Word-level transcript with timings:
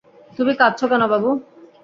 তুমি 0.37 0.51
কাঁদছ 0.55 0.81
কেন, 0.91 1.03
বাবু? 1.07 1.29